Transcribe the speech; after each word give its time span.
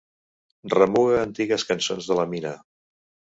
Remuga 0.73 1.19
antigues 1.25 1.67
cançons 1.73 2.09
de 2.13 2.19
la 2.21 2.27
Mina. 2.33 2.55